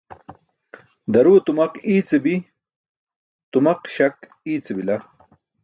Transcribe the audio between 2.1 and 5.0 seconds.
bi, tumaq-śak iice bila.